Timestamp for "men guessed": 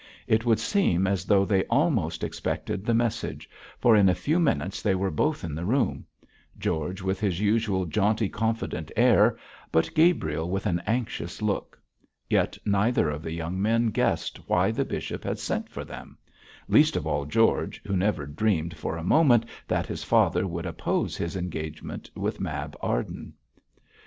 13.61-14.39